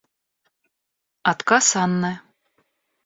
Отказ 1.31 1.67
Анны. 1.83 2.13